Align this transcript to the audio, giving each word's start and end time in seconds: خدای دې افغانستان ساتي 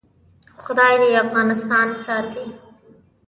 خدای 0.61 0.95
دې 1.01 1.09
افغانستان 1.25 1.87
ساتي 2.05 2.45